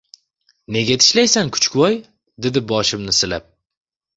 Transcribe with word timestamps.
Nega 0.77 0.95
tishlaysan, 1.03 1.51
kuchukvoy?— 1.57 1.99
dedi 2.47 2.65
boshimni 2.73 3.17
silab. 3.19 3.47